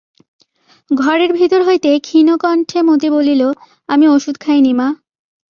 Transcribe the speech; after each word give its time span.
ঘরের 0.91 1.31
ভিতর 1.33 1.61
হইতে 1.63 1.89
ক্ষীণকষ্ঠে 1.99 2.79
মতি 2.81 3.09
বলিল, 3.09 3.41
আমি 3.89 4.05
ওষুধ 4.07 4.35
খাইনি 4.39 4.73
মা। 4.73 4.87